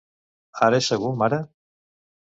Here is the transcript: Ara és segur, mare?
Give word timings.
Ara 0.67 0.79
és 0.83 0.89
segur, 0.93 1.11
mare? 1.23 1.41